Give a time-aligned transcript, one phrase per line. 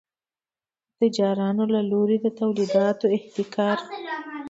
[0.03, 0.03] د
[0.99, 3.77] تجارانو له لوري د تولیداتو احتکار.